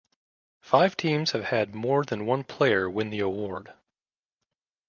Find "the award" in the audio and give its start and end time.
3.11-3.71